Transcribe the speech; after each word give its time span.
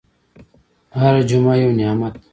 هره 0.99 1.21
جمعه 1.29 1.55
یو 1.63 1.71
نعمت 1.79 2.13
ده. 2.21 2.27